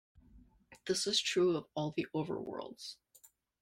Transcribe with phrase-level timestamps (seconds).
[0.87, 2.95] This is true of all the overworlds.